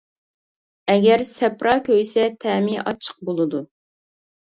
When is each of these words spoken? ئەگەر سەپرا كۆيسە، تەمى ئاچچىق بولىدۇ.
ئەگەر 0.93 1.21
سەپرا 1.31 1.73
كۆيسە، 1.89 2.23
تەمى 2.45 2.79
ئاچچىق 2.85 3.21
بولىدۇ. 3.29 3.63